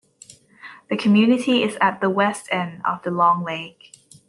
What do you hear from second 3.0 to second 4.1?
Long Lake.